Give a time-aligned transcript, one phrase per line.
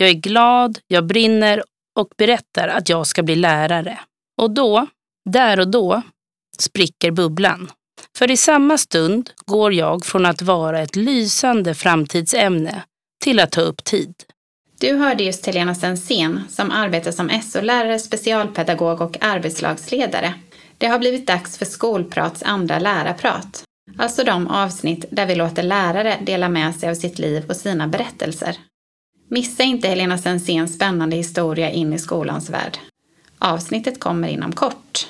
[0.00, 1.62] Jag är glad, jag brinner
[1.98, 4.00] och berättar att jag ska bli lärare.
[4.42, 4.86] Och då,
[5.30, 6.02] där och då,
[6.58, 7.70] spricker bubblan.
[8.18, 12.82] För i samma stund går jag från att vara ett lysande framtidsämne
[13.24, 14.14] till att ta upp tid.
[14.80, 20.34] Du hörde just Helena Sensén som arbetar som SO-lärare, specialpedagog och arbetslagsledare.
[20.78, 23.64] Det har blivit dags för Skolprats andra lärarprat.
[23.98, 27.88] Alltså de avsnitt där vi låter lärare dela med sig av sitt liv och sina
[27.88, 28.56] berättelser.
[29.28, 32.78] Missa inte Helena Sensens spännande historia in i skolans värld.
[33.38, 35.06] Avsnittet kommer inom kort.